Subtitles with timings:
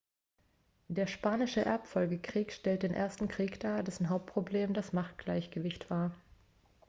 [0.87, 6.11] der spanische erbfolgekrieg stellt den ersten krieg dar dessen hauptproblem das machtgleichgewicht war